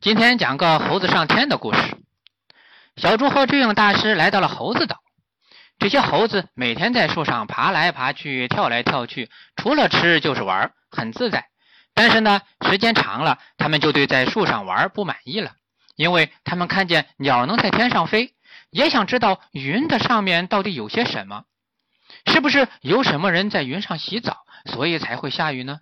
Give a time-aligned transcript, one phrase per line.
[0.00, 1.78] 今天讲个猴子上天的故事。
[2.96, 4.96] 小猪和智勇大师来到了猴子岛。
[5.78, 11.48] 这些猴子每天在树上爬来爬去，跳来跳去，除了吃就是玩，很自在。
[11.92, 15.52] 但是呢，时间长了，他们就对在树上玩不满意了，
[15.96, 18.32] 因为他们看见鸟能在天上飞，
[18.70, 21.44] 也想知道云的上面到底有些什么。
[22.24, 25.80] 是不是有什么人在云上洗澡，所以才会下雨呢？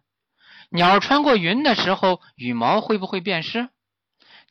[0.71, 3.69] 鸟穿过云的时候，羽毛会不会变湿？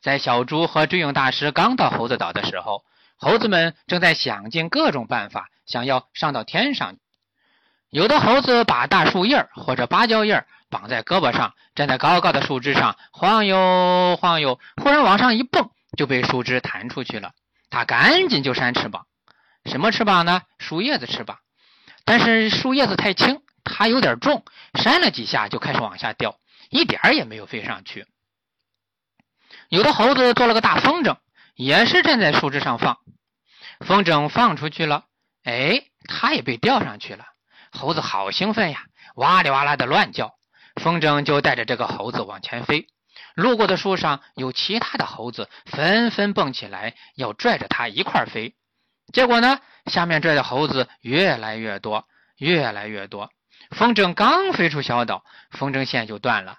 [0.02, 2.84] 在小猪和追影大师刚到猴子岛的时候，
[3.16, 6.96] 猴子们正在想尽各种办法，想要上到天上。
[7.90, 17.32] 有的猴子把大树叶或者芭蕉叶绑在胳膊上，站在高高的树枝上晃悠晃悠，忽然往上一蹦，就被树枝弹出去了。
[17.70, 19.06] 他赶紧就扇翅膀，
[19.64, 20.42] 什么翅膀呢？
[20.58, 21.38] 树叶子翅膀。
[22.04, 26.38] 但是树叶子太轻，它有点重，扇了几下就开始往下掉，
[26.70, 28.06] 一点儿也没有飞上去。
[29.68, 31.18] 有的猴子做了个大风筝，
[31.54, 32.98] 也是站在树枝上放，
[33.80, 35.04] 风筝放出去了，
[35.44, 37.26] 哎，它也被吊上去了。
[37.70, 38.84] 猴子好兴奋呀，
[39.14, 40.34] 哇哩哇啦的乱叫，
[40.80, 42.86] 风筝就带着这个猴子往前飞。
[43.34, 48.54] 路过的树上有其他的猴子，纷纷蹦起来要拽着它一块飞。
[49.12, 52.06] 结果呢，下面拽的猴子越来越多，
[52.38, 53.30] 越来越多。
[53.70, 56.56] 风筝刚飞出小岛，风筝线就断了。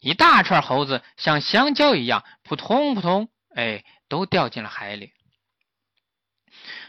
[0.00, 5.12] 一大串猴子像香蕉一样扑通扑通，哎，都掉进了海里。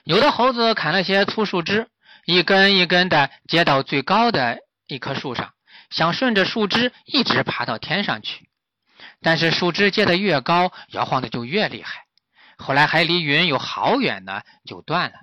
[0.04, 1.90] 有的猴子砍了些粗树枝，
[2.26, 5.54] 一根一根的接到最高的一棵树上，
[5.90, 8.50] 想顺着树枝一直爬到天上去。
[9.22, 12.06] 但是树枝接得越高，摇晃的就越厉害。
[12.58, 15.20] 后来还离云有好远呢，就断了，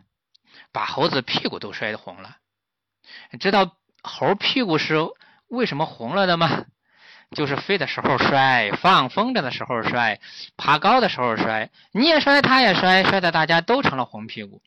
[0.73, 2.37] 把猴子屁股都摔红了。
[3.41, 4.97] 知道猴屁股是
[5.49, 6.67] 为什么红了的吗？
[7.37, 10.21] 就是飞的时候摔，放风筝的时候摔，
[10.57, 14.63] 爬高的时候摔，你也摔，他也摔，摔的大家都成了红屁股。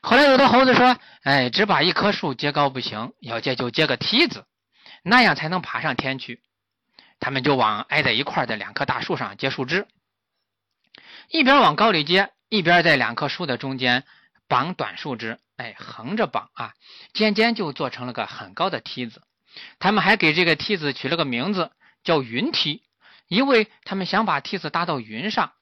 [0.00, 4.44] 后来有的猴子说：“哎，只把一棵树接高不行，要接就接个梯子，
[5.02, 6.42] 那样才能爬上天去。”
[7.20, 9.86] 他们就往挨在一块的两棵大树上接树枝，
[11.28, 14.04] 一边往高里接，一边在两棵树的中间
[14.46, 16.74] 绑短树枝，哎，横着绑啊，
[17.14, 19.22] 渐渐就做成了个很高的梯子。
[19.78, 21.70] 他们还给这个梯子取了个名字，
[22.02, 22.82] 叫云梯，
[23.28, 25.52] 因为他们想把梯子搭到云上。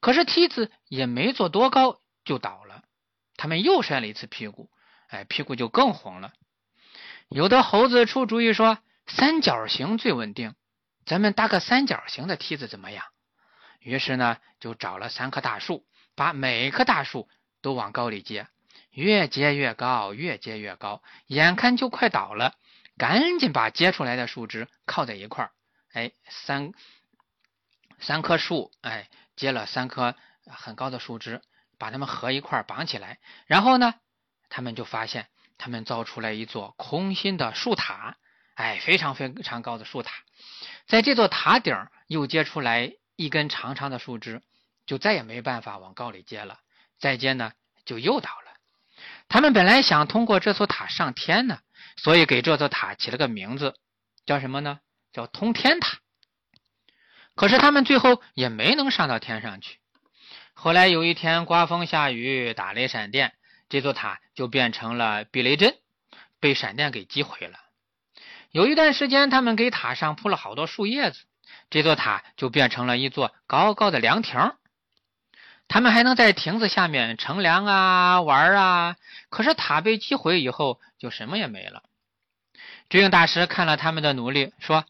[0.00, 2.82] 可是梯子也没做多高就倒了，
[3.36, 4.70] 他们又摔了一次屁股，
[5.08, 6.32] 哎，屁股就更红了。
[7.28, 10.54] 有的猴子出主意说，三角形最稳定，
[11.06, 13.04] 咱们搭个三角形的梯子怎么样？
[13.80, 17.28] 于是呢，就找了三棵大树，把每棵大树
[17.62, 18.46] 都往高里接，
[18.90, 22.54] 越接越高，越接越高，眼看就快倒了。
[22.96, 25.50] 赶紧把接出来的树枝靠在一块儿，
[25.92, 26.72] 哎，三
[27.98, 30.14] 三棵树，哎，接了三棵
[30.46, 31.42] 很高的树枝，
[31.78, 33.18] 把它们合一块绑起来。
[33.46, 33.94] 然后呢，
[34.48, 35.28] 他们就发现，
[35.58, 38.16] 他们造出来一座空心的树塔，
[38.54, 40.12] 哎，非常非常高的树塔。
[40.86, 41.74] 在这座塔顶
[42.06, 44.42] 又接出来一根长长的树枝，
[44.86, 46.60] 就再也没办法往高里接了。
[46.98, 47.52] 再接呢，
[47.84, 48.52] 就又倒了。
[49.28, 51.58] 他们本来想通过这座塔上天呢。
[51.96, 53.74] 所以给这座塔起了个名字，
[54.26, 54.80] 叫什么呢？
[55.12, 55.98] 叫通天塔。
[57.34, 59.78] 可是他们最后也没能上到天上去。
[60.52, 63.34] 后来有一天刮风下雨，打雷闪电，
[63.68, 65.76] 这座塔就变成了避雷针，
[66.38, 67.58] 被闪电给击毁了。
[68.50, 71.24] 有一段时间，他们给塔上铺了好多树叶子，
[71.70, 74.38] 这座塔就变成了一座高高的凉亭。
[75.66, 78.96] 他们还能在亭子下面乘凉啊，玩啊。
[79.28, 81.82] 可是塔被击毁以后，就什么也没了。
[82.88, 84.84] 追影大师看了他们的努力，说：“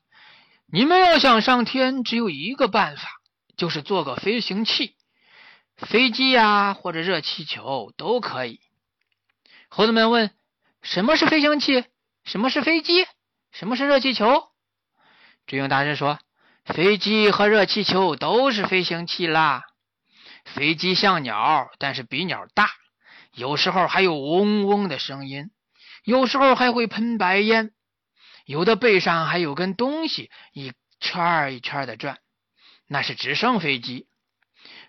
[0.67, 3.09] 你们要想上天，只有一个办法，
[3.57, 4.97] 就是做个飞行器，
[5.77, 8.61] 飞机呀，或者热气球都可以。”
[9.71, 10.31] 猴子们问
[10.83, 11.85] ：“什么是飞行器？
[12.25, 13.07] 什么是飞机？
[13.53, 14.49] 什么是热气球？”
[15.47, 16.19] 追影大师说
[16.67, 19.63] ：“飞机和热气球都是飞行器啦。”
[20.45, 22.71] 飞机像鸟，但是比鸟大，
[23.33, 25.51] 有时候还有嗡嗡的声音，
[26.05, 27.73] 有时候还会喷白烟，
[28.45, 32.19] 有的背上还有根东西，一圈一圈的转，
[32.87, 34.07] 那是直升飞机。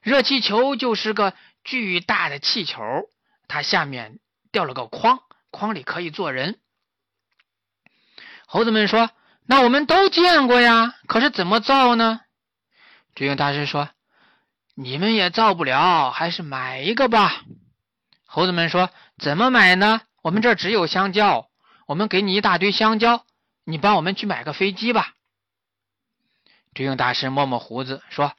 [0.02, 2.84] 热气球就是个巨大的气球，
[3.48, 4.20] 它下面
[4.52, 5.20] 吊了个筐，
[5.50, 6.60] 筐里可以坐人。
[8.46, 9.10] 猴子们说
[9.48, 12.22] ：“那我们都见过呀，可是怎么造呢？”
[13.16, 13.90] 追影大师说。
[14.78, 17.42] 你们也造不了，还是买一个吧。
[18.26, 20.02] 猴子们说：“怎么买呢？
[20.22, 21.48] 我们这只有香蕉，
[21.88, 23.26] 我们给你一大堆香蕉，
[23.64, 25.14] 你帮我们去买个飞机吧。”
[26.76, 28.34] 追影大师摸摸胡子说：“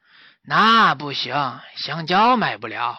[0.44, 2.98] 那不行，香蕉买不了。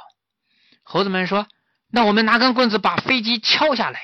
[0.81, 1.45] 猴子们说
[1.91, 4.01] ：“那我们拿根棍子把飞机敲下来。”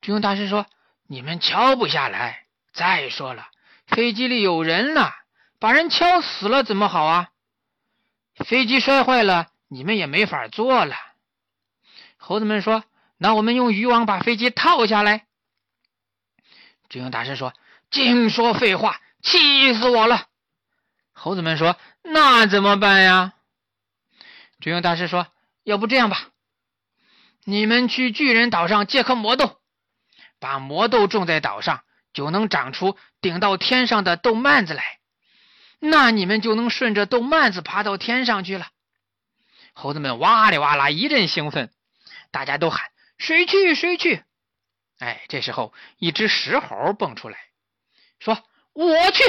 [0.00, 0.66] 巨龙大师说
[1.08, 2.44] ：“你们敲不下来。
[2.72, 3.48] 再说了，
[3.88, 5.10] 飞机里有人呢，
[5.58, 7.30] 把人敲死了怎么好啊？
[8.44, 10.94] 飞机摔坏了，你们也没法坐了。”
[12.18, 12.84] 猴子们说
[13.18, 15.26] ：“那我们用渔网把飞机套下来。”
[16.88, 17.52] 巨龙大师说
[17.90, 20.26] ：“净说废话，气死我了！”
[21.12, 23.32] 猴子们说：“那怎么办呀？”
[24.60, 25.26] 巨龙大师说
[25.64, 26.30] ：“要不这样吧，
[27.44, 29.60] 你们去巨人岛上借颗魔豆，
[30.38, 34.95] 把魔豆种在岛上，就能长出顶到天上的豆蔓子来。
[35.78, 38.68] 那你们就能顺着豆蔓子爬到天上去了。”
[39.74, 41.70] 猴子们哇里哇啦一阵兴奋，
[42.30, 43.74] 大家都喊：“谁去？
[43.74, 44.22] 谁去？”
[44.98, 47.38] 哎，这时候一只石猴蹦出来，
[48.18, 48.42] 说
[48.72, 49.22] ：“我去。”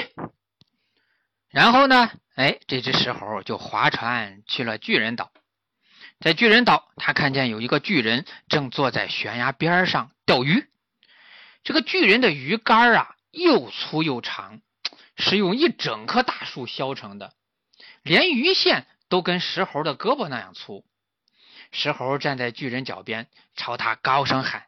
[1.52, 2.12] 然后呢？
[2.36, 5.32] 哎，这只石猴就划船去了巨人岛。
[6.20, 10.68] 在巨人岛，他看见有一个巨人正坐在悬崖边上钓鱼。
[11.64, 14.62] 这个巨人的鱼竿啊，又粗又长，
[15.18, 17.34] 是用一整棵大树削成的，
[18.04, 20.86] 连鱼线都跟石猴的胳膊那样粗。
[21.72, 24.68] 石猴站在巨人脚边，朝他高声喊：“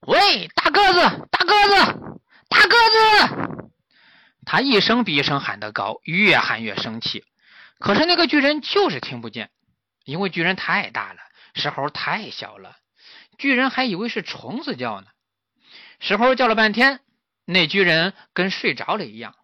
[0.00, 3.70] 喂，大个子，大个子，大个子！”
[4.46, 7.24] 他一声比一声喊得高，越喊越生气。
[7.78, 9.50] 可是那个巨人就是听不见，
[10.04, 11.20] 因为巨人太大了，
[11.54, 12.76] 石猴太小了。
[13.38, 15.06] 巨人还以为是虫子叫呢。
[16.00, 17.00] 石猴叫了半天，
[17.44, 19.34] 那巨人跟睡着了一样。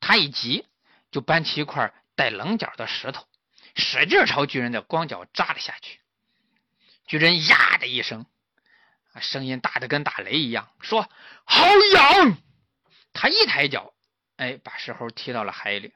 [0.00, 0.66] 他一急，
[1.10, 3.26] 就搬起一块带棱角的石头，
[3.74, 6.00] 使劲朝巨人的光脚扎了下去。
[7.06, 8.26] 巨人呀的一声，
[9.20, 11.08] 声音大的跟打雷一样，说
[11.44, 12.36] ：“好痒！”
[13.12, 13.92] 他一抬脚。
[14.36, 15.92] 哎，把石猴踢到了海里，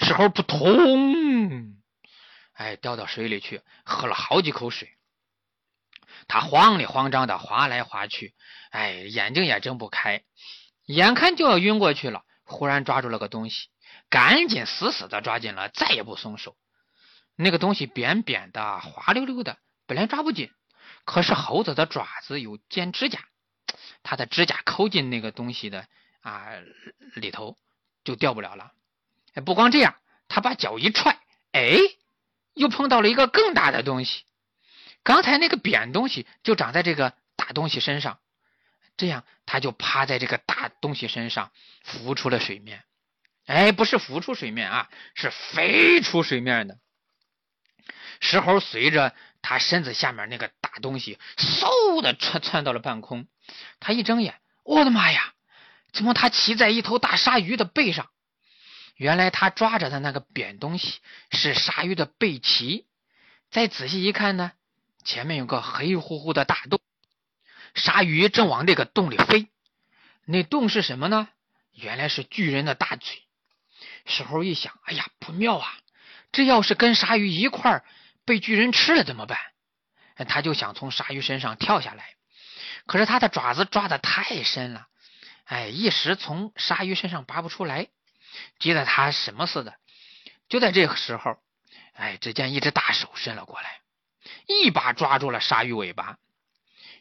[0.00, 1.78] 石猴扑通，
[2.52, 4.97] 哎，掉到水里去，喝了好几口水。
[6.28, 8.34] 他慌里慌张的划来划去，
[8.70, 10.22] 哎，眼睛也睁不开，
[10.86, 12.22] 眼看就要晕过去了。
[12.44, 13.68] 忽然抓住了个东西，
[14.08, 16.56] 赶紧死死的抓紧了，再也不松手。
[17.34, 20.50] 那个东西扁扁的，滑溜溜的，本来抓不紧，
[21.04, 23.20] 可是猴子的爪子有尖指甲，
[24.02, 25.86] 它的指甲抠进那个东西的。
[26.20, 26.50] 啊，
[27.14, 27.56] 里头
[28.04, 28.72] 就掉不了了。
[29.46, 29.94] 不光这样，
[30.26, 31.18] 他把脚一踹，
[31.52, 31.78] 哎，
[32.54, 34.24] 又碰到了一个更大的东西。
[35.08, 38.18] 刚才那个扁东西就长在这个大东西身上，
[38.98, 41.50] 这样他就趴在这个大东西身上
[41.82, 42.84] 浮出了水面。
[43.46, 46.78] 哎，不是浮出水面啊，是飞出水面的。
[48.20, 53.26] 石猴随着他身子下面那个大东西，嗖的窜窜到了半空。
[53.80, 55.32] 他一睁眼，我的妈呀！
[55.90, 58.10] 怎么他骑在一头大鲨鱼的背上？
[58.96, 61.00] 原来他抓着的那个扁东西
[61.30, 62.84] 是鲨鱼的背鳍。
[63.50, 64.52] 再仔细一看呢，
[65.08, 66.82] 前面有个黑乎乎的大洞，
[67.74, 69.48] 鲨鱼正往那个洞里飞。
[70.26, 71.30] 那洞是什么呢？
[71.72, 73.22] 原来是巨人的大嘴。
[74.04, 75.78] 石猴一想，哎呀，不妙啊！
[76.30, 77.84] 这要是跟鲨鱼一块儿
[78.26, 79.38] 被巨人吃了怎么办？
[80.28, 82.10] 他就想从鲨鱼身上跳下来，
[82.84, 84.88] 可是他的爪子抓的太深了。
[85.44, 87.86] 哎，一时从鲨鱼身上拔不出来，
[88.58, 89.74] 急得他什么似的。
[90.50, 91.38] 就在这个时候，
[91.94, 93.80] 哎，只见一只大手伸了过来，
[94.48, 96.18] 一把抓住了鲨鱼尾巴。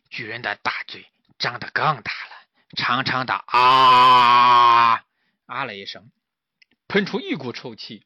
[0.10, 1.08] 巨人的大嘴
[1.40, 2.36] 张得更大了，
[2.76, 5.04] 长长的啊
[5.46, 6.12] 啊了一声，
[6.88, 8.06] 喷出一股臭气，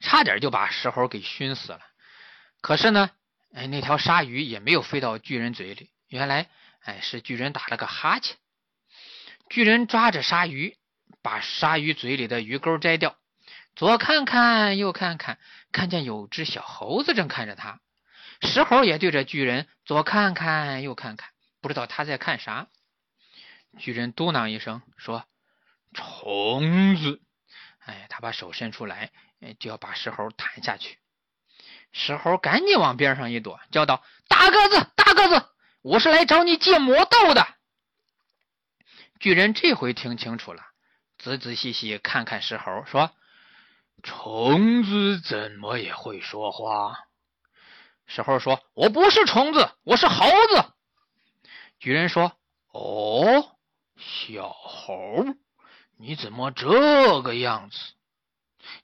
[0.00, 1.80] 差点就把石猴给熏死了。
[2.60, 3.10] 可是呢，
[3.54, 6.48] 哎，那条鲨鱼也没有飞到巨人嘴里，原来，
[6.82, 8.36] 哎，是巨人打了个哈欠。
[9.50, 10.76] 巨人抓着鲨鱼，
[11.22, 13.16] 把鲨鱼嘴里的鱼钩摘掉，
[13.76, 15.38] 左看看，右看看，
[15.72, 17.80] 看见有只小猴子正看着他。
[18.44, 22.68] 石猴也对着巨人左看看，右看看，不知道他在看啥。
[23.78, 25.24] 巨人嘟囔一声说
[25.92, 27.20] ：“虫子。”
[27.84, 29.10] 哎，他把手伸出来，
[29.58, 30.98] 就要把石猴弹下去。
[31.92, 35.46] 石猴赶紧往边上一躲，叫道：“大个子，大个子，
[35.82, 37.46] 我是来找你借魔豆的。”
[39.20, 40.62] 巨人这回听清楚了，
[41.18, 43.14] 仔仔细细看看石猴，说
[44.02, 46.98] ：“虫子怎么也会说话？”
[48.06, 50.64] 石猴说：“我不是虫子，我是猴子。”
[51.80, 52.32] 巨人说
[52.72, 53.56] ：“哦，
[53.96, 55.24] 小猴，
[55.96, 57.78] 你怎么这个样子？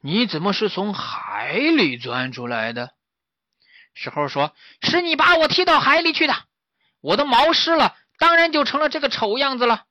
[0.01, 2.95] 你怎么是从海里钻出来的？”
[3.95, 6.35] 石猴说：“是你把我踢到海里去的，
[7.01, 9.85] 我的毛湿了，当然就成了这个丑样子了。”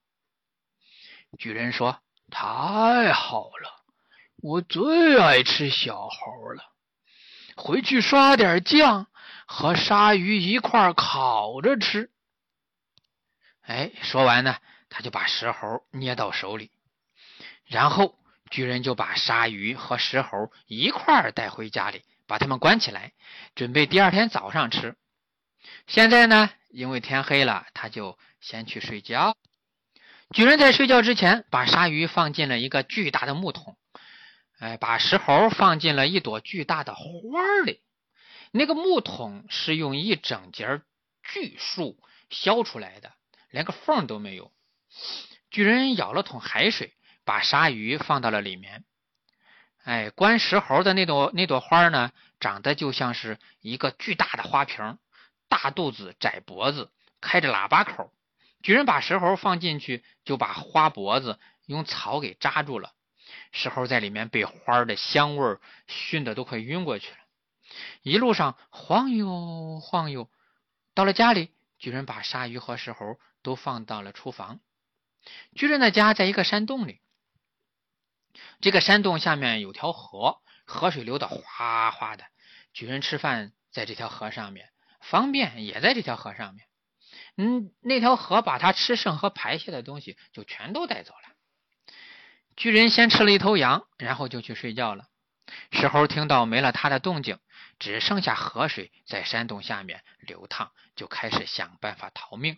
[1.38, 2.00] 巨人说
[2.32, 3.84] ：“太好了，
[4.38, 6.64] 我最爱吃小猴了。
[7.56, 9.08] 回去刷点酱，
[9.52, 12.12] 和鲨鱼一块烤着吃。
[13.62, 14.56] 哎，说完呢，
[14.90, 16.70] 他就把石猴捏到手里，
[17.66, 18.16] 然后
[18.52, 23.14] 巨人就把鲨鱼和石猴一块带回家里，把他们关起来，
[23.56, 24.96] 准备第二天早上吃。
[25.88, 29.36] 现在呢，因为天黑了，他就先去睡觉。
[30.30, 33.76] 巨人在睡觉之前，把鲨鱼放进了一个巨大的木桶。
[34.60, 37.02] 哎，把石猴放进了一朵巨大的花
[37.66, 37.82] 里。
[38.52, 40.82] 那个木桶是用一整节
[41.24, 41.98] 巨树
[42.30, 43.14] 削出来的，
[43.52, 44.52] 连个缝都没有。
[45.52, 46.94] 巨人舀了桶海水，
[47.26, 48.84] 把鲨鱼放到了里面。
[49.84, 54.98] 哎，关石猴的那朵那朵花呢，长得就像是一个巨大的花瓶，
[55.48, 56.92] 大肚子，窄脖子，
[57.22, 58.12] 开着喇叭口。
[58.62, 62.92] 巨人把石猴放进去，就把花脖子用草给扎住了。
[63.52, 67.18] 石猴在里面被花的香味熏得都快晕过去了，
[68.02, 70.30] 一路上晃悠晃悠，
[70.94, 74.60] 到了家里，巨人把鲨鱼和石猴都放到了厨房。
[75.56, 77.02] 巨人的家在一个山洞里，
[78.62, 82.26] 这个山洞下面有条河，河水流得哗哗的。
[82.74, 84.70] 巨人吃饭在这条河上面，
[85.02, 86.66] 方便也在这条河上面。
[87.36, 91.94] 嗯，那条河把他吃剩和排泄的东西就全都带走了。
[92.56, 95.06] 巨人先吃了一头羊，然后就去睡觉了。
[95.72, 97.40] 石猴听到没了他的动静，
[97.80, 102.58] 只剩下河水在山洞下面流淌，就开始想办法逃命。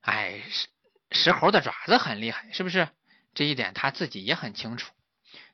[0.00, 0.68] 哎，石
[1.10, 2.88] 石猴的爪子很厉害，是不是？
[3.34, 4.92] 这一点他自己也很清楚。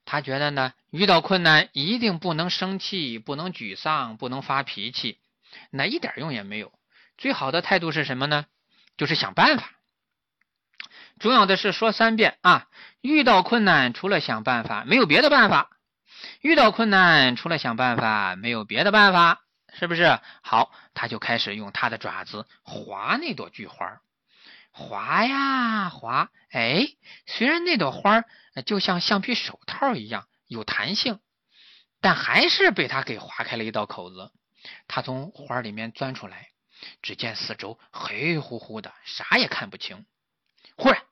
[0.05, 5.19] 他觉得呢，遇到困难一定不能生气，不能沮丧，不能发脾气，
[5.71, 6.73] 那一点用也没有。
[7.17, 8.47] 最好的态度是什么呢？
[8.97, 9.71] 就是想办法。
[11.21, 12.67] 重要的是说三遍啊！
[13.03, 15.71] 遇到困难，除了想办法，没有别的办法。
[16.41, 19.43] 遇到困难，除了想办法，没有别的办法，
[19.75, 20.19] 是不是？
[20.43, 24.01] 好，他就开始用他的爪子划那朵菊花，
[24.71, 26.31] 划呀划。
[26.51, 26.89] 哎，
[27.27, 28.25] 虽然那朵花
[28.65, 31.21] 就像橡皮手套一样有弹性，
[32.01, 34.33] 但还是被他给划开了一道口子。
[34.89, 36.49] 他从花里面钻出来，
[37.03, 40.07] 只见四周黑乎乎的，啥也看不清。
[40.77, 41.03] 忽然，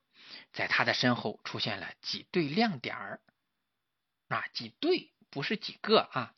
[0.58, 3.20] 在他的身后出现了几对亮点儿，
[4.26, 6.34] 啊，几对不是几个啊，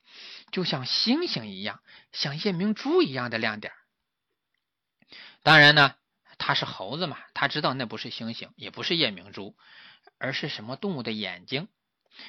[0.53, 1.81] 就像星星一样，
[2.13, 3.77] 像夜明珠一样的亮点儿。
[5.43, 5.97] 当然呢，
[6.37, 9.57] 他是猴子嘛，他知道那不是星星，也不是夜明珠，
[10.19, 11.67] 而是什么动物的眼睛。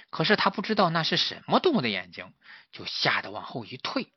[0.09, 2.33] 可是他不知道那是什么动物的眼睛，
[2.71, 4.13] 就吓得往后一退，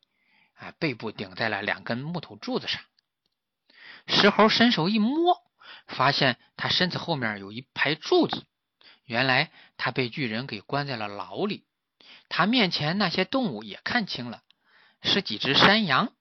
[0.55, 2.81] 啊，背部顶在了两根木头柱子上。
[4.07, 5.43] 石猴伸手一摸。
[5.87, 8.45] 发现他身子后面有一排柱子，
[9.05, 11.65] 原来他被巨人给关在了牢里。
[12.29, 14.41] 他面前那些动物也看清了，
[15.03, 16.13] 是几只山羊。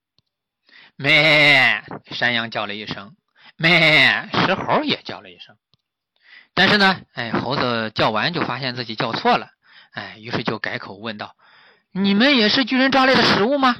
[0.95, 1.83] 咩！
[2.11, 3.15] 山羊叫了一声。
[3.57, 4.29] 咩！
[4.33, 5.57] 石猴也叫了一声。
[6.53, 9.49] 但是呢，哎，猴子叫完就发现自己叫错了，
[9.91, 11.35] 哎，于是就改口问道
[11.91, 13.75] ：“你们也是巨人抓来的食物吗？”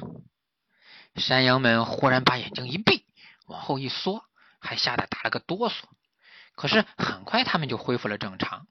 [1.14, 3.04] 山羊们忽然把眼睛一闭，
[3.46, 4.24] 往后一缩。
[4.64, 5.84] 还吓得打了个哆嗦，
[6.56, 8.66] 可是很快他们就恢复了正常，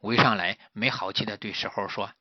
[0.00, 2.12] 围上来没好气的对石猴说：“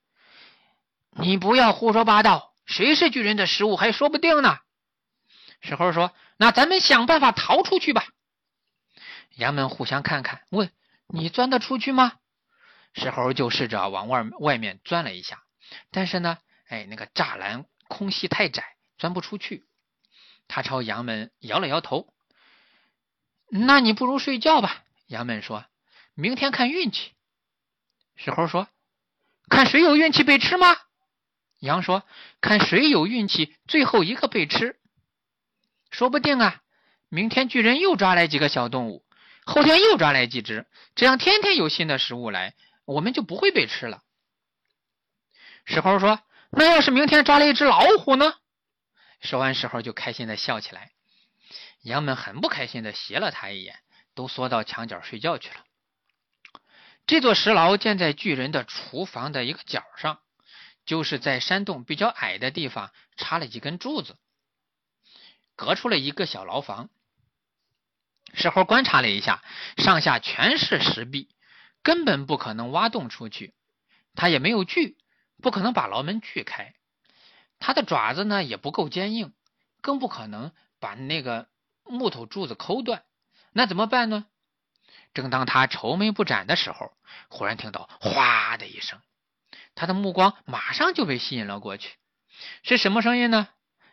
[1.19, 4.57] 你不要胡说八道，谁是巨人的食物还说不定呢。”
[5.62, 8.05] 石猴说：“那咱们想办法逃出去吧。”
[9.36, 10.72] 羊们互相看看，问
[11.07, 12.13] ：“你钻得出去吗？”
[12.96, 15.43] 石猴就试着往外外面钻了一下，
[15.91, 16.38] 但是呢，
[16.69, 18.63] 哎，那个栅栏空隙太窄，
[18.98, 19.65] 钻不出去。
[20.48, 22.13] 他朝羊们摇了摇头。
[23.50, 24.84] 那你不如睡觉吧。
[25.08, 25.66] 羊们说
[26.16, 27.12] ：“明天看运气。”
[28.16, 28.68] 石猴说
[29.50, 30.75] ：“看谁有运气被吃吗？”
[31.60, 32.04] 羊说
[32.42, 34.80] ：“看谁有运气最后一个被吃。
[35.89, 36.62] 说不定啊，
[37.10, 39.06] 明天巨人又抓来几个小动物，
[39.46, 42.54] 后天又抓来几只，这样天天有新的食物来，
[42.86, 44.04] 我们就不会被吃了。”
[45.66, 46.20] 石猴说
[46.51, 48.34] ：“那要是明天抓了一只老虎呢？”
[49.22, 50.92] 说完，石猴就开心的笑起来。
[51.81, 53.79] 羊们很不开心的斜了他一眼，
[54.13, 55.63] 都缩到墙角睡觉去了。
[57.05, 60.19] 这座石牢建在巨人的厨房的一个角上，
[60.86, 64.17] 就是在山洞比较矮的地方插了几根柱子，
[65.55, 66.89] 隔出了一个小牢房。
[68.34, 69.41] 石猴观察了一下，
[69.77, 71.29] 上下全是石壁，
[71.81, 73.53] 根本不可能挖洞出去。
[74.15, 74.98] 他也没有锯，
[75.41, 76.74] 不可能把牢门锯开。
[77.60, 79.34] 他的爪子呢也不够坚硬，
[79.81, 81.48] 更不可能把那个。
[81.89, 83.03] 木头柱子抠断，
[83.51, 84.25] 那怎么办呢？
[85.13, 86.94] 正当他愁眉不展的时候，
[87.29, 89.01] 忽然听到“哗”的一声，
[89.74, 91.96] 他的目光马上就被吸引了过去。
[92.62, 93.48] 是什么声音呢？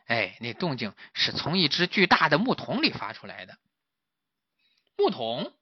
[0.06, 3.56] 哎，那动静是从一只巨大的木桶里发出来的。
[4.98, 5.52] 木桶，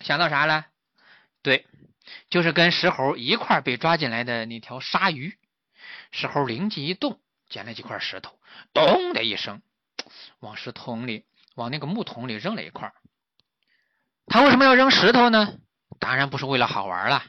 [0.00, 0.66] 想到啥了？
[1.42, 1.66] 对，
[2.30, 5.36] 就是跟石猴一块被抓进来的那条鲨鱼。
[6.12, 8.38] 石猴灵机一动，捡了几块石头，
[8.72, 9.62] 咚的一声，
[10.40, 12.92] 往石桶里，往那个木桶里扔了一块。
[14.26, 15.58] 他为什么要扔石头呢？
[16.00, 17.24] 当然不是为了好玩了。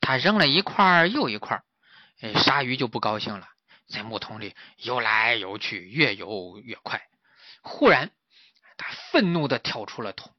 [0.00, 1.62] 他扔了一块又一块，
[2.20, 3.48] 哎，鲨鱼就不高兴了，
[3.88, 7.02] 在木桶里游来游去，越游越快。
[7.62, 8.10] 忽然，
[8.76, 10.32] 他愤怒的跳出了桶，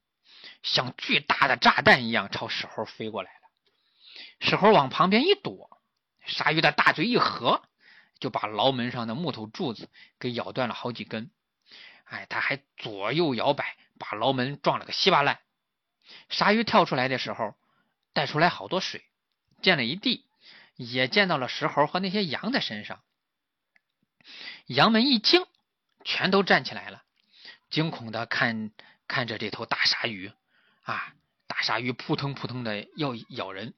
[0.64, 3.40] 像巨大的炸弹一样朝石猴飞过来了。
[4.40, 5.82] 石猴往旁边一躲，
[6.26, 7.64] 鲨鱼的大嘴一合，
[8.20, 9.90] 就把牢门上的木头柱子
[10.20, 11.32] 给咬断了好几根。
[12.10, 15.40] 哎，他还左右摇摆，把牢门撞了个稀巴烂。
[16.30, 17.56] 鲨鱼跳出来的时候，
[18.14, 19.04] 带出来好多水，
[19.62, 20.26] 溅了一地，
[20.76, 23.02] 也溅到了石猴和那些羊的身上。
[24.66, 25.46] 羊们一惊，
[26.04, 27.04] 全都站起来了，
[27.70, 28.72] 惊恐的看
[29.08, 30.32] 看着这头大鲨鱼。
[30.84, 31.14] 啊，
[31.48, 33.74] 大鲨鱼扑腾扑腾的要咬人，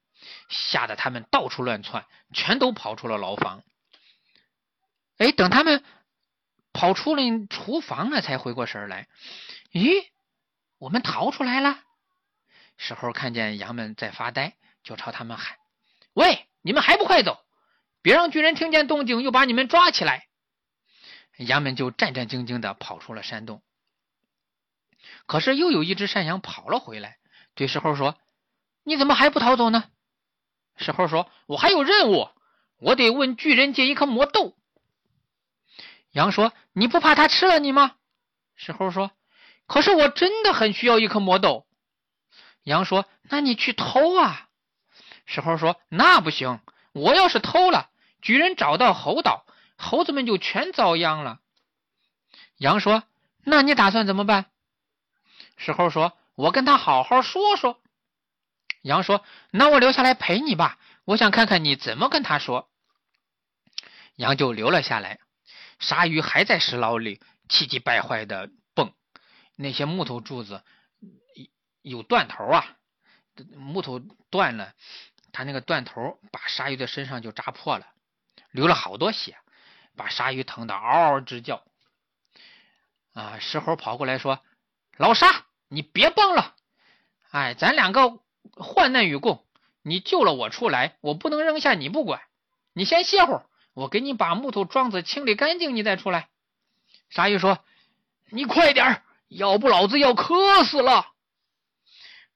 [0.49, 3.63] 吓得他们到处乱窜，全都跑出了牢房。
[5.17, 5.83] 哎，等他们
[6.79, 9.09] 跑出了厨房了，才回过神来。
[9.73, 10.07] 咦，
[10.77, 11.77] 我们逃出来了！
[12.77, 15.57] 石猴看见羊们在发呆，就朝他们喊
[16.15, 17.37] ：“喂，你们还不快走！
[18.01, 20.27] 别让巨人听见动静，又把你们抓起来！”
[21.35, 23.61] 羊们就战战兢兢的跑出了山洞。
[25.25, 27.17] 可是又有一只山羊跑了回来，
[27.55, 28.17] 对石猴说
[28.85, 29.83] ：“你怎么还不逃走呢？”
[30.79, 32.29] 石猴说：“我还有任务，
[32.77, 34.55] 我得问巨人借一颗魔豆。”
[36.11, 37.95] 羊说：“你不怕他吃了你吗？”
[38.55, 39.11] 石猴说
[39.67, 41.67] ：“可是我真的很需要一颗魔豆。”
[42.63, 44.47] 羊说：“那你去偷啊！”
[45.25, 46.59] 石猴说：“那不行，
[46.93, 47.89] 我要是偷了，
[48.21, 49.45] 巨人找到猴岛，
[49.77, 51.39] 猴子们就全遭殃了。”
[52.57, 53.03] 羊说
[53.45, 54.45] ：“那你打算怎么办？”
[55.57, 57.79] 石猴说：“我跟他好好说说。”
[58.81, 62.69] 羊说：“那我留下来陪你吧，我想看看你怎么跟他说。”
[64.15, 65.19] 羊就留了下来。
[65.79, 68.93] 鲨鱼还在石牢里气急败坏的蹦，
[69.55, 70.63] 那些木头柱子。
[71.81, 72.77] 有断头啊，
[73.55, 74.73] 木头断了，
[75.31, 77.87] 他那个断头把鲨鱼的身上就扎破了，
[78.51, 79.37] 流了好多血，
[79.95, 81.63] 把鲨鱼疼得嗷嗷直叫。
[83.13, 84.43] 啊，石猴跑过来说
[84.97, 86.55] ：“老沙，你别蹦了，
[87.31, 88.19] 哎，咱两个
[88.51, 89.47] 患难与共，
[89.81, 92.21] 你救了我出来，我不能扔下你不管。
[92.73, 93.48] 你先歇会儿，
[93.79, 96.27] 我给你把木头桩子清理干净，你再出来。”
[97.09, 97.63] 鲨鱼说
[98.29, 101.13] ：“你快点，要不老子要渴死了。”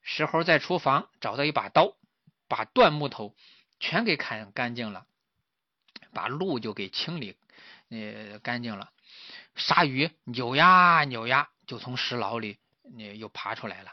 [0.01, 1.95] 石猴在厨房找到一把刀，
[2.47, 3.35] 把断木头
[3.79, 5.05] 全给砍干净了，
[6.13, 7.35] 把路就给清理
[7.89, 8.91] 呃干净了。
[9.55, 13.91] 鲨鱼扭呀扭呀，就从石牢里你又爬出来了。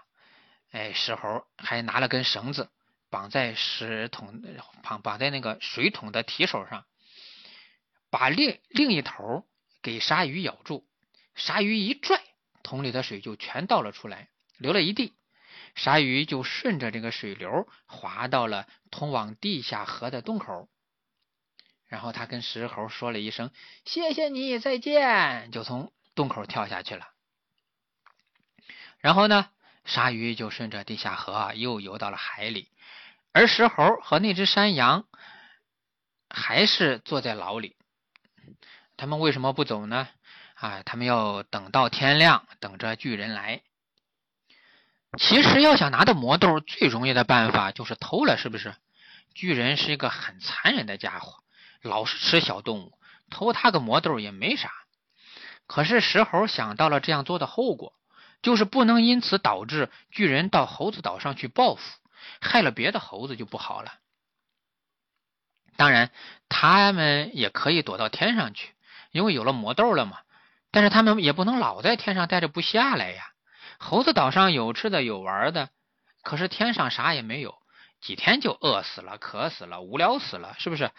[0.70, 2.70] 哎，石猴还拿了根绳子
[3.10, 4.42] 绑在石桶
[4.82, 6.84] 绑绑在那个水桶的提手上，
[8.10, 9.46] 把另另一头
[9.82, 10.86] 给鲨鱼咬住。
[11.34, 12.20] 鲨鱼一拽，
[12.62, 15.14] 桶里的水就全倒了出来，流了一地。
[15.76, 20.68] 鲨鱼就顺着这个水流滑到了通往地下河的洞口，
[21.86, 23.52] 然后他跟石猴说了一声
[23.86, 27.08] “谢谢你，再见”，就从洞口跳下去了。
[28.98, 29.48] 然后呢，
[29.84, 32.68] 鲨鱼就顺着地下河又游到了海里，
[33.32, 35.06] 而石猴和那只山羊
[36.28, 37.76] 还是坐在牢里。
[39.00, 40.08] 他们为什么不走呢？
[40.56, 43.62] 啊，他们要等到天亮，等着巨人来。
[45.16, 48.74] 其实要想拿到魔豆，最容易的办法就是偷了，是不是？
[49.34, 51.42] 巨人是一个很残忍的家伙，
[51.80, 52.92] 老是吃小动物，
[53.30, 54.70] 偷他个魔豆也没啥。
[55.66, 57.94] 可是石猴想到了这样做的后果，
[58.42, 61.82] 就是不能因此导致巨人到猴子岛上去报复，
[62.42, 63.94] 害了别的猴子就不好了。
[65.76, 66.12] 当然，
[66.50, 68.74] 他们也可以躲到天上去，
[69.10, 70.18] 因为有了魔豆了嘛。
[70.70, 73.24] 但是他们也不能老在天上待着不下来呀。
[73.78, 75.70] 猴子岛上有吃的有玩的，
[76.22, 77.54] 可是天上啥也没有，
[78.00, 80.90] 几天就饿死了、渴死了、无聊死了，是不是？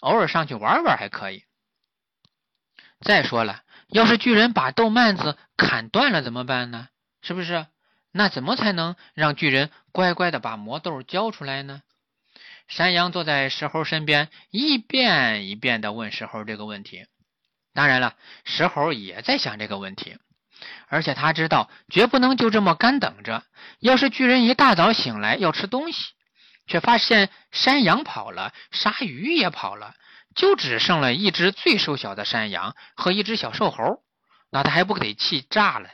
[0.00, 1.44] 偶尔上去玩玩还可以。
[3.00, 6.88] 再说了，要是巨人把豆蔓子砍断了怎么办呢？
[7.22, 7.66] 是不是？
[8.10, 11.82] 那怎么才能让巨人乖乖的把魔豆交出来呢？
[12.66, 17.06] 山羊坐在石猴身边，一遍一遍的问石猴这个问题。
[17.78, 20.18] 当然了，石猴也在想这个问题。
[20.88, 23.44] 而且他知道，绝不能就这么干等着。
[23.78, 26.12] 要是巨人一大早醒来要吃东西，
[26.66, 29.94] 却发现山羊跑了，鲨鱼也跑了，
[30.34, 34.02] 就只剩了一只最瘦小的山羊和一只小瘦猴。
[34.50, 35.88] 那他还不得气炸了？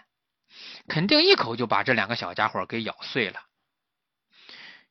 [0.88, 3.42] 肯定一口就把这两个小家伙给咬碎了。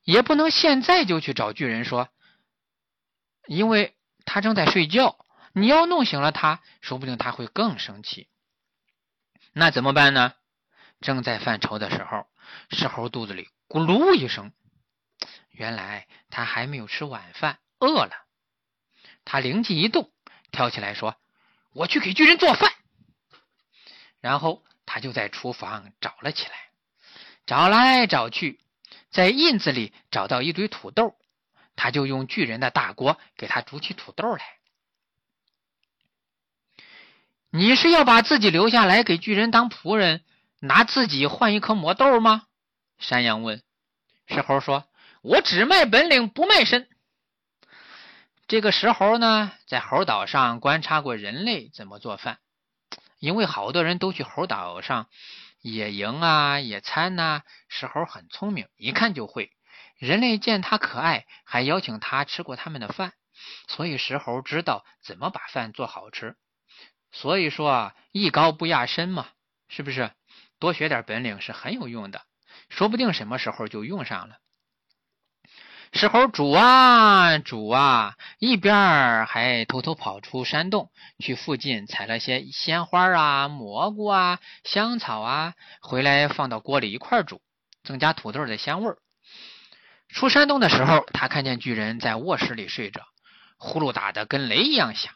[0.04, 2.08] 也不能现在就去找巨人说，
[3.48, 5.18] 因为他正在睡觉。
[5.56, 8.28] 你要弄醒了他，说不定他会更生气。
[9.52, 10.34] 那怎么办呢？
[11.00, 12.26] 正在犯愁的时候，
[12.70, 14.52] 石猴肚子里咕噜一声，
[15.50, 18.12] 原来他还没有吃晚饭，饿了。
[19.24, 20.10] 他灵机一动，
[20.50, 21.16] 跳起来说
[21.72, 22.72] ：“我去给巨人做饭。”
[24.20, 26.70] 然后他就在厨房找了起来，
[27.46, 28.58] 找来找去，
[29.10, 31.16] 在印子里找到一堆土豆，
[31.76, 34.58] 他就用巨人的大锅给他煮起土豆来。
[37.56, 40.24] 你是要把自己留下来给巨人当仆人，
[40.58, 42.48] 拿自己换一颗魔豆吗？
[42.98, 43.62] 山羊问。
[44.26, 44.88] 石猴说
[45.22, 46.88] ：“我只卖本领，不卖身。”
[48.48, 52.40] 这个石猴呢，在猴岛上观察过人类怎么做饭，
[53.20, 55.06] 因为好多人都去猴岛上
[55.60, 57.42] 野营啊、野餐呐。
[57.68, 59.52] 石猴很聪明，一看就会。
[59.96, 63.12] 人类见他可爱，还邀请他吃过他们的饭，
[63.68, 66.34] 所以石猴知道怎么把饭做好吃。
[67.14, 69.28] 所以说啊，艺高不压身嘛，
[69.68, 70.10] 是不是？
[70.58, 72.22] 多学点本领是很有用的，
[72.68, 74.36] 说不定什么时候就用上了。
[75.92, 87.40] 石猴煮啊煮啊，一边还偷偷跑出山洞，去附近采了些鲜花啊、蘑菇啊、香草啊，回来放到锅里一块煮，
[87.84, 88.98] 增加土豆的香味儿。
[90.08, 93.02] 出山洞的时候，他看见巨人在卧室里睡着，
[93.56, 95.14] 呼噜打的跟雷一样响。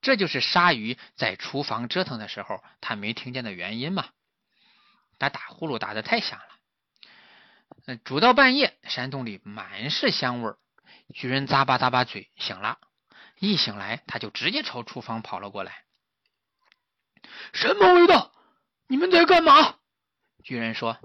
[0.00, 4.08] 这就是鲨鱼在厨房折腾的时候，他没听见的原因嘛？
[5.18, 7.96] 他打呼噜打的太响了。
[8.04, 10.58] 煮到半夜，山洞里满是香味儿。
[11.14, 12.78] 巨人咂巴咂巴嘴，醒了。
[13.38, 15.84] 一醒来，他就直接朝厨房跑了过来。
[17.52, 18.32] 什么味道？
[18.86, 19.76] 你们在干嘛？
[20.42, 20.98] 巨人说。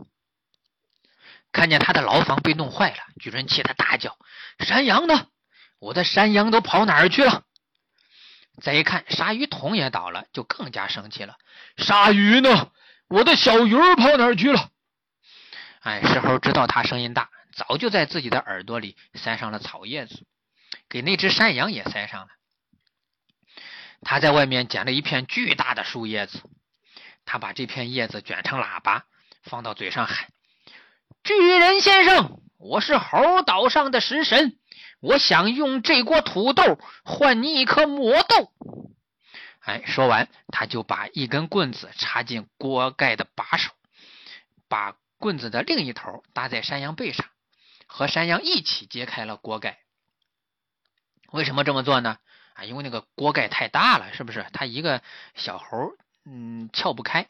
[1.51, 4.17] 看见他的牢房被弄坏了，巨人气得大叫
[4.59, 5.27] ：“山羊呢？
[5.79, 7.43] 我的山羊都跑哪儿去了？”
[8.61, 11.37] 再一看，鲨鱼桶也倒了，就更加生气了。
[11.77, 12.71] 鲨鱼呢？
[13.07, 14.69] 我的小鱼儿跑哪儿去了？
[15.81, 20.25] 哎，石猴知道他声音大，早就在自己的耳朵里塞上了草叶子，
[20.89, 22.27] 给那只山羊也塞上了。
[24.01, 26.41] 他在外面捡了一片巨大的树叶子，
[27.25, 29.05] 他把这片叶子卷成喇叭，
[29.43, 30.27] 放到嘴上喊
[31.23, 34.57] ：“巨人先生，我是猴岛上的食神。”
[35.05, 38.51] 我想用这锅土豆换你一颗魔豆。
[39.59, 43.71] 哎，说完，他就把一根棍子插进锅盖的把手，
[44.67, 47.27] 把棍子的另一头搭在山羊背上，
[47.85, 49.77] 和山羊一起揭开了锅盖。
[51.31, 52.17] 为什么这么做呢？
[52.55, 54.47] 啊，因为那个锅盖太大了，是不是？
[54.53, 55.03] 他一个
[55.35, 55.91] 小猴，
[56.25, 57.27] 嗯，撬不开。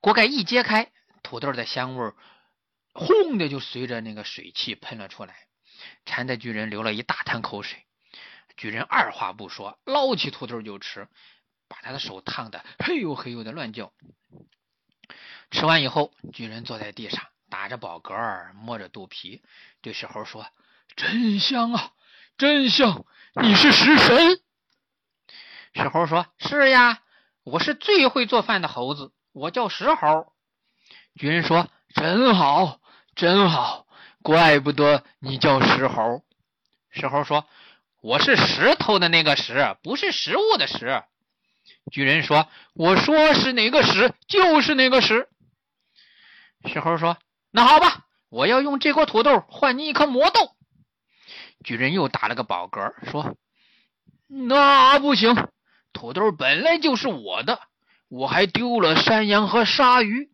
[0.00, 0.92] 锅盖一揭开，
[1.24, 2.12] 土豆的香味
[2.92, 5.34] 轰的就随着那个水汽喷了出来。
[6.04, 7.84] 馋的巨人流了一大滩口水，
[8.56, 11.08] 巨人二话不说，捞起土豆就吃，
[11.68, 13.92] 把他的手烫得嘿呦嘿呦的乱叫。
[15.50, 19.42] 吃完以后，巨人坐在地上，打着饱嗝，摸着肚皮，
[19.80, 20.46] 对石猴说
[20.94, 21.92] ：“真香啊，
[22.38, 23.04] 真香！
[23.34, 24.40] 你是食神？”
[25.74, 27.02] 石猴说：“是呀，
[27.42, 30.32] 我是最会做饭的猴子，我叫石猴。”
[31.18, 32.80] 巨人说：“真好，
[33.16, 33.86] 真好。”
[34.22, 36.22] 怪不得你叫石猴。
[36.90, 37.46] 石猴说
[38.02, 41.02] ：“我是石头的那个石，不是食物的食。”
[41.90, 45.28] 巨人说：“我说是哪个石，就是哪个石。”
[46.66, 47.16] 石猴说
[47.50, 50.54] ：“那好吧，我要用这锅土豆换你一颗魔豆。”
[51.64, 53.36] 巨人又打了个饱嗝，说
[54.28, 55.48] ：“那不行，
[55.92, 57.60] 土豆本来就是我的，
[58.08, 60.30] 我还丢了山羊和鲨鱼，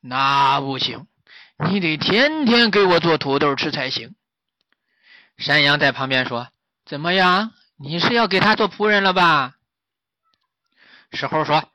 [0.00, 1.06] 那不行。”
[1.66, 4.14] 你得天天给我做土豆吃才行。
[5.36, 6.48] 山羊在旁边说
[6.86, 7.52] ：“怎么样？
[7.76, 9.56] 你是要给他做仆人了吧？”
[11.12, 11.70] 石猴说：“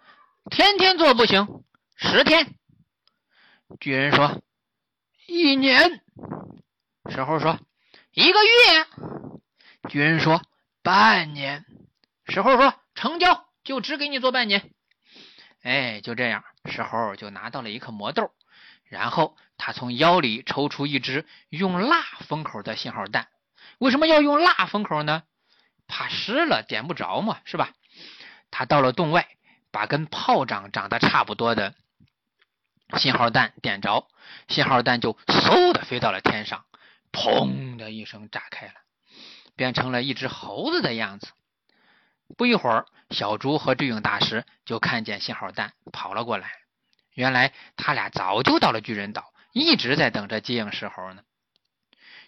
[0.51, 1.63] 天天做不行，
[1.95, 2.55] 十天。”
[3.79, 4.41] 巨人说
[5.27, 6.01] ：“一年。”
[7.11, 7.59] 石猴说
[8.13, 8.87] ：“一个月。”
[9.89, 10.41] 巨人说
[10.81, 11.65] ：“半年。”
[12.27, 14.71] 石猴说：“成交，就只给你做半年。”
[15.63, 18.31] 哎，就这样，石猴就拿到了一颗魔豆。
[18.83, 23.27] 然后他从腰里抽出一只用蜡封口的信号弹。
[23.79, 25.23] 为什么要用蜡封口呢？
[25.87, 27.71] 怕湿了点不着嘛，是吧？
[28.51, 29.27] 他到了洞外，
[29.71, 31.75] 把跟炮仗长得差不多的
[32.97, 34.07] 信号弹点着，
[34.47, 36.65] 信号弹就嗖的飞到了天上，
[37.11, 38.73] 砰的一声炸开了，
[39.55, 41.27] 变成了一只猴子的样子。
[42.37, 46.51] 不一会儿，小猪和智勇大师就看见信号弹跑了过来。
[47.13, 51.21] 原来他俩早就到了巨人岛，一直在等着接应石猴呢。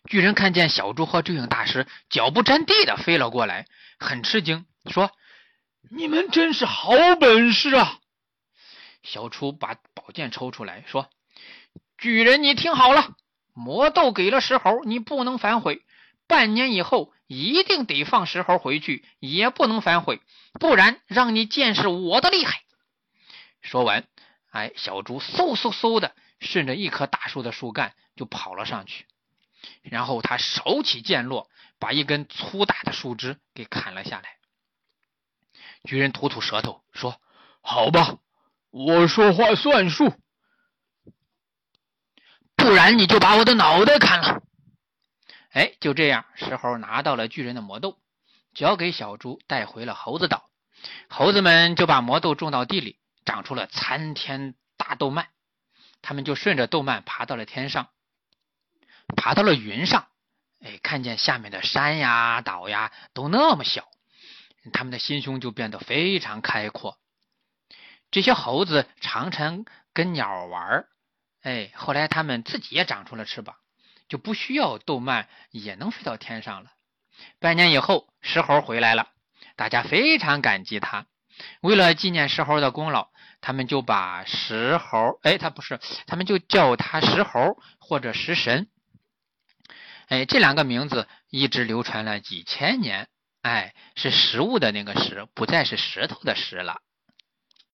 [0.07, 3.65] 巨人看见小猪和追影大师脚不沾地的飞了过来，
[3.99, 5.11] 很吃惊，说
[5.91, 7.99] ：“你们真是好本事啊！”
[9.03, 11.09] 小猪把宝剑抽出来说
[11.97, 13.17] ：“巨人，你听好了，
[13.53, 15.83] 魔豆给了石猴，你不能反悔。
[16.27, 20.21] 半年以后。”一定得放石猴回去，也不能反悔，
[20.59, 22.61] 不然让你见识我的厉害。
[23.63, 24.05] 说完，
[24.51, 26.13] 哎，小猪嗖嗖嗖的
[26.45, 29.05] 顺着一棵大树的树干就跑了上去，
[29.81, 34.29] 然后他手起剑落，把一根粗大的树枝给砍了下来。
[35.83, 37.19] 巨人吐吐舌头说
[37.61, 38.17] ：“好吧，
[38.69, 40.13] 我说话算数，
[42.55, 44.41] 不然你就把我的脑袋砍了。”
[45.51, 47.99] 哎，就这样，石猴拿到了巨人的魔豆，
[48.53, 50.49] 交给小猪带回了猴子岛。
[51.09, 55.29] 猴子们就把魔豆种到地里，长出了参天大豆蔓。
[56.01, 57.89] 他们就顺着豆蔓爬到了天上，
[59.15, 60.07] 爬到了云上。
[60.63, 63.87] 哎，看见下面的山呀、岛呀都那么小，
[64.73, 66.97] 他们的心胸就变得非常开阔。
[68.11, 70.85] 这些猴子常常跟鸟玩
[71.41, 73.55] 哎，后来他们自己也长出了翅膀。
[74.07, 76.71] 就不需要豆蔓也能飞到天上了。
[77.39, 79.09] 半年以后，石猴回来了，
[79.55, 81.07] 大家非常感激他。
[81.61, 83.09] 为了纪念石猴的功劳，
[83.45, 88.67] 他们就把石猴，哎，他不是，他们就叫他石猴或者石神。
[90.07, 93.07] 哎，这两个名字一直流传了几千年。
[93.43, 96.81] 哎，是食物的那个食，不再是石头的石了。